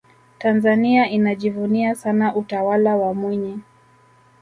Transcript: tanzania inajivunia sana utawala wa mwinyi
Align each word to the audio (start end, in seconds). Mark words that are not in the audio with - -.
tanzania 0.37 1.09
inajivunia 1.09 1.95
sana 1.95 2.35
utawala 2.35 2.95
wa 2.95 3.13
mwinyi 3.13 3.59